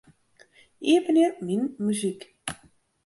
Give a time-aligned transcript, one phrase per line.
[0.91, 2.21] Iepenje Myn muzyk.